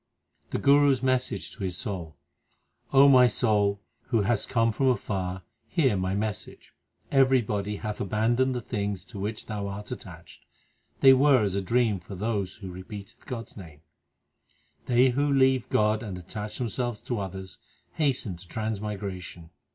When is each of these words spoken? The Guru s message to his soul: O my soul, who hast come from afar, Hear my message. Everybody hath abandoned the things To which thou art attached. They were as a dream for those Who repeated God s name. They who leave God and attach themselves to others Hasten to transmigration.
The 0.49 0.57
Guru 0.57 0.91
s 0.93 1.03
message 1.03 1.51
to 1.51 1.63
his 1.63 1.77
soul: 1.77 2.15
O 2.91 3.07
my 3.07 3.27
soul, 3.27 3.81
who 4.07 4.23
hast 4.23 4.49
come 4.49 4.71
from 4.71 4.87
afar, 4.87 5.43
Hear 5.67 5.95
my 5.95 6.15
message. 6.15 6.73
Everybody 7.11 7.75
hath 7.75 8.01
abandoned 8.01 8.55
the 8.55 8.61
things 8.61 9.05
To 9.05 9.19
which 9.19 9.45
thou 9.45 9.67
art 9.67 9.91
attached. 9.91 10.43
They 11.01 11.13
were 11.13 11.43
as 11.43 11.53
a 11.53 11.61
dream 11.61 11.99
for 11.99 12.15
those 12.15 12.55
Who 12.55 12.71
repeated 12.71 13.23
God 13.27 13.49
s 13.49 13.55
name. 13.57 13.81
They 14.87 15.09
who 15.09 15.31
leave 15.31 15.69
God 15.69 16.01
and 16.01 16.17
attach 16.17 16.57
themselves 16.57 16.99
to 17.01 17.19
others 17.19 17.59
Hasten 17.93 18.37
to 18.37 18.47
transmigration. 18.47 19.51